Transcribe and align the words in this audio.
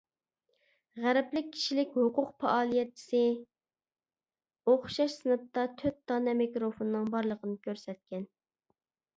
غەربلىك 1.01 1.51
كىشىلىك 1.57 1.91
ھوقۇق 1.97 2.31
پائالىيەتچىسى 2.43 3.21
ئوخشاش 4.73 5.19
سىنىپتا 5.21 5.67
تۆت 5.83 6.01
دانە 6.13 6.37
مىكروفوننىڭ 6.43 7.09
بارلىقىنى 7.17 7.61
كۆرسەتكەن. 7.69 8.27